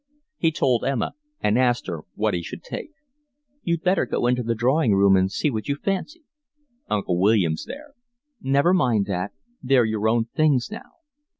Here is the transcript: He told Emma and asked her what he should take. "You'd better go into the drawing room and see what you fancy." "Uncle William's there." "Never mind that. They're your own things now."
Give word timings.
He 0.37 0.51
told 0.51 0.83
Emma 0.83 1.13
and 1.41 1.59
asked 1.59 1.85
her 1.85 2.05
what 2.15 2.33
he 2.33 2.41
should 2.41 2.63
take. 2.63 2.89
"You'd 3.61 3.83
better 3.83 4.07
go 4.07 4.25
into 4.25 4.41
the 4.41 4.55
drawing 4.55 4.95
room 4.95 5.15
and 5.15 5.31
see 5.31 5.51
what 5.51 5.67
you 5.67 5.75
fancy." 5.75 6.23
"Uncle 6.89 7.19
William's 7.19 7.65
there." 7.65 7.93
"Never 8.41 8.73
mind 8.73 9.05
that. 9.05 9.31
They're 9.61 9.85
your 9.85 10.09
own 10.09 10.25
things 10.25 10.71
now." 10.71 10.89